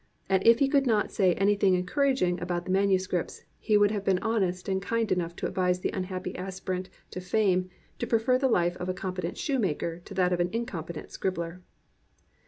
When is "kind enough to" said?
4.81-5.45